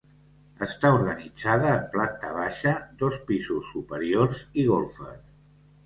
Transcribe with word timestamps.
Està 0.67 0.89
organitzada 0.99 1.69
en 1.75 1.85
planta 1.97 2.33
baixa, 2.39 2.75
dos 3.05 3.21
pisos 3.31 3.73
superiors 3.77 4.45
i 4.65 4.69
golfes. 4.77 5.27